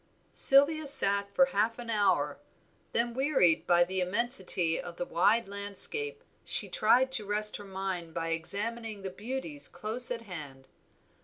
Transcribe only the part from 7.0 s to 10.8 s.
to rest her mind by examining the beauties close at hand.